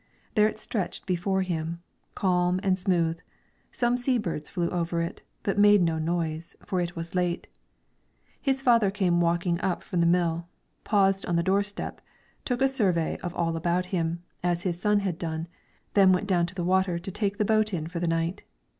[0.33, 1.83] There it stretched before him,
[2.15, 3.19] calm and smooth;
[3.71, 7.47] some sea birds flew over it, but made no noise, for it was late.
[8.41, 10.47] His father came walking up from the mill,
[10.83, 12.01] paused on the door step,
[12.45, 15.47] took a survey of all about him, as his son had done,
[15.93, 18.41] then went down to the water to take the boat in for the night.